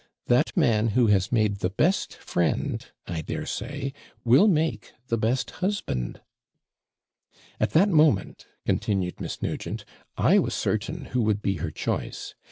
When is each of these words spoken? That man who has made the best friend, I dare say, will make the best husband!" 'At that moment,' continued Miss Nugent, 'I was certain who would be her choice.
That 0.25 0.57
man 0.57 0.87
who 0.97 1.05
has 1.13 1.31
made 1.31 1.57
the 1.57 1.69
best 1.69 2.15
friend, 2.15 2.83
I 3.05 3.21
dare 3.21 3.45
say, 3.45 3.93
will 4.25 4.47
make 4.47 4.93
the 5.09 5.17
best 5.19 5.51
husband!" 5.61 6.21
'At 7.59 7.73
that 7.73 7.87
moment,' 7.89 8.47
continued 8.65 9.21
Miss 9.21 9.43
Nugent, 9.43 9.85
'I 10.17 10.39
was 10.39 10.55
certain 10.55 11.05
who 11.13 11.21
would 11.21 11.43
be 11.43 11.57
her 11.57 11.69
choice. 11.69 12.33